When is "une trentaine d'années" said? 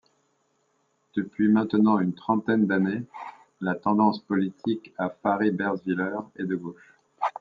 1.99-3.03